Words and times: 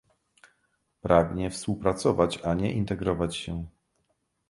Pragnie 1.01 1.49
współpracować, 1.49 2.39
a 2.43 2.53
nie 2.53 2.73
integrować 2.73 3.37
się 3.37 3.67